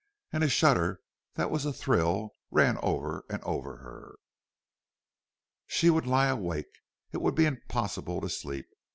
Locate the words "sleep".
8.29-8.65